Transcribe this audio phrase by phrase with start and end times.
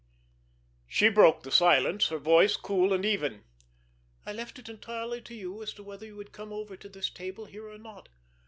[0.87, 3.43] She broke the silence, her voice cool and even:
[4.25, 7.11] "I left it entirely to you as to whether you would come over to this
[7.11, 8.09] table here or not."